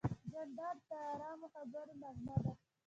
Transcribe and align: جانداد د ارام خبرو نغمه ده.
جانداد 0.31 0.77
د 0.89 0.91
ارام 1.11 1.41
خبرو 1.53 1.93
نغمه 2.01 2.35
ده. 2.43 2.51